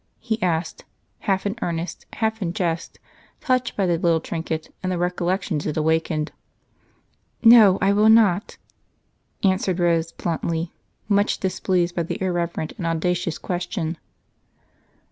[0.17, 0.83] he asked,
[1.29, 2.97] half in earnest, half in jest,
[3.39, 6.31] touched by the little trinket and the recollections it awakened.
[7.43, 8.57] "No, I will not,"
[9.43, 10.73] answered Rose bluntly,
[11.07, 13.99] much displeased by the irreverent and audacious question.